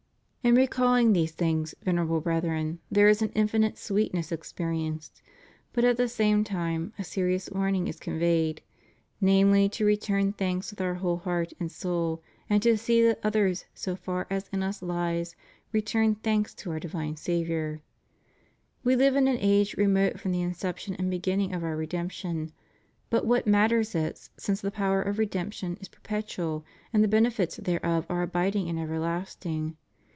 In 0.43 0.55
recalUng 0.55 1.13
these 1.13 1.33
things. 1.33 1.75
Venerable 1.83 2.19
Brethren, 2.19 2.79
there 2.89 3.07
is 3.07 3.21
an 3.21 3.29
infinite 3.35 3.77
sweetness 3.77 4.31
experienced, 4.31 5.21
but 5.71 5.83
at 5.85 5.97
the 5.97 6.07
same 6.07 6.43
time, 6.43 6.93
a 6.97 7.03
serious 7.03 7.47
warning 7.51 7.87
is 7.87 7.99
conveyed— 7.99 8.63
namely 9.21 9.69
to 9.69 9.85
return 9.85 10.33
thanks 10.33 10.71
with 10.71 10.81
our 10.81 10.95
whole 10.95 11.17
heart 11.17 11.53
and 11.59 11.71
soul 11.71 12.23
and 12.49 12.63
to 12.63 12.75
see 12.75 13.03
that 13.03 13.19
others, 13.23 13.65
so 13.75 13.95
far 13.95 14.25
as 14.31 14.47
in 14.51 14.63
us 14.63 14.81
lies, 14.81 15.35
return 15.71 16.15
thanks 16.15 16.55
to 16.55 16.71
our 16.71 16.79
divine 16.79 17.15
Saviour, 17.17 17.81
We 18.83 18.95
live 18.95 19.15
in 19.15 19.27
an 19.27 19.37
age 19.39 19.75
remote 19.75 20.19
from 20.19 20.31
the 20.31 20.41
inception 20.41 20.95
and 20.95 21.11
begin 21.11 21.37
ning 21.37 21.53
of 21.53 21.63
our 21.63 21.75
redemption; 21.77 22.51
but 23.11 23.27
what 23.27 23.45
matters 23.45 23.93
it, 23.93 24.27
since 24.37 24.59
the 24.59 24.71
power 24.71 25.03
of 25.03 25.19
redemption 25.19 25.77
is 25.79 25.87
perpetual, 25.87 26.65
and 26.91 27.03
the 27.03 27.07
benefits 27.07 27.57
thereof 27.57 28.07
are 28.09 28.23
abiding 28.23 28.67
and 28.69 28.79
everlasting. 28.79 29.77